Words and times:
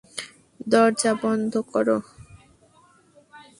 দরজা 0.67 1.11
বন্ধ 1.23 1.53
করো! 1.71 1.97